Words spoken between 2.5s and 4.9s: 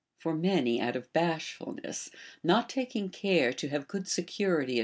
taking, care to have good security at * Eurip.